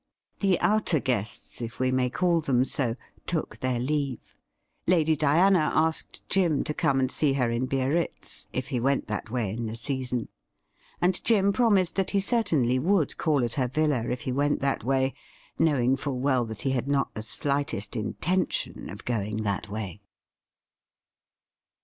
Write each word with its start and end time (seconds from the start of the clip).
The 0.39 0.59
outer 0.61 0.99
guests, 0.99 1.61
if 1.61 1.79
we 1.79 1.91
may 1.91 2.09
call 2.09 2.41
them 2.41 2.65
so, 2.65 2.95
took 3.27 3.59
their 3.59 3.77
leave. 3.79 4.35
Lady 4.87 5.15
Diana 5.15 5.69
asked 5.75 6.27
Jim 6.27 6.63
to 6.63 6.73
come 6.73 6.99
and 6.99 7.11
see 7.11 7.33
her 7.33 7.51
in 7.51 7.67
Biarritz, 7.67 8.47
if 8.51 8.69
he 8.69 8.79
went 8.79 9.05
that 9.09 9.29
way 9.29 9.51
in 9.51 9.67
the 9.67 9.75
season, 9.75 10.29
and 11.03 11.23
Jim 11.23 11.53
promised 11.53 11.97
that 11.97 12.09
he 12.09 12.19
cei 12.19 12.41
tainly 12.41 12.81
would 12.81 13.15
call 13.17 13.43
at 13.43 13.53
her 13.61 13.67
villa 13.67 14.05
if 14.09 14.21
he 14.21 14.31
went 14.31 14.59
that 14.61 14.83
way, 14.83 15.13
knowing 15.59 15.95
full 15.95 16.17
well 16.19 16.45
that 16.45 16.61
he 16.61 16.71
had 16.71 16.87
not 16.87 17.13
the 17.13 17.21
slightest 17.21 17.95
intention 17.95 18.89
of 18.89 19.05
going 19.05 19.43
that 19.43 19.69
way. 19.69 20.01